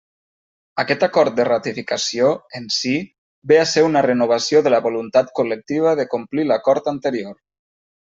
[0.83, 2.95] Aquest acord de ratificació, en si,
[3.53, 7.43] ve a ser una renovació de la voluntat col·lectiva de complir l'acord anterior.